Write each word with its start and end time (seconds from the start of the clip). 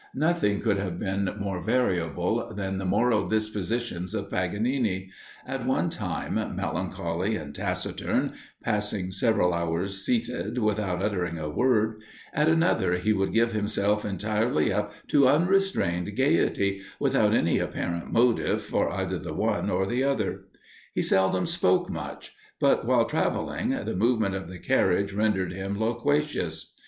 Nothing 0.15 0.61
could 0.61 0.79
be 0.99 1.31
more 1.39 1.61
variable 1.61 2.51
than 2.55 2.79
the 2.79 2.85
moral 2.85 3.27
dispositions 3.27 4.15
of 4.15 4.31
Paganini; 4.31 5.11
at 5.45 5.67
one 5.67 5.91
time 5.91 6.33
melancholy 6.55 7.35
and 7.35 7.53
taciturn, 7.53 8.33
passing 8.63 9.11
several 9.11 9.53
hours 9.53 10.03
seated, 10.03 10.57
without 10.57 11.03
uttering 11.03 11.37
a 11.37 11.51
word; 11.51 12.01
at 12.33 12.49
another, 12.49 12.95
he 12.95 13.13
would 13.13 13.31
give 13.31 13.51
himself 13.51 14.03
entirely 14.03 14.73
up 14.73 14.91
to 15.09 15.27
unrestrained 15.27 16.15
gaiety, 16.17 16.81
without 16.99 17.35
any 17.35 17.59
apparent 17.59 18.11
motive 18.11 18.63
for 18.63 18.89
either 18.89 19.19
the 19.19 19.35
one 19.35 19.69
or 19.69 19.85
the 19.85 20.03
other. 20.03 20.45
He 20.95 21.03
seldom 21.03 21.45
spoke 21.45 21.91
much; 21.91 22.33
but 22.59 22.87
while 22.87 23.05
travelling, 23.05 23.69
the 23.69 23.95
movement 23.95 24.33
of 24.33 24.49
the 24.49 24.57
carriage 24.57 25.13
rendered 25.13 25.53
him 25.53 25.79
loquacious. 25.79 26.73